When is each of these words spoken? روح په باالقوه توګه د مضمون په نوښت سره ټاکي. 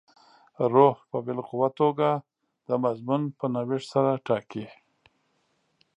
روح 0.73 0.95
په 1.09 1.17
باالقوه 1.25 1.69
توګه 1.81 2.09
د 2.67 2.69
مضمون 2.83 3.21
په 3.37 3.45
نوښت 3.53 3.87
سره 3.93 4.11
ټاکي. 4.27 4.65